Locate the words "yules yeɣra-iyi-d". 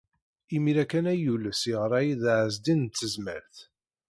1.23-2.23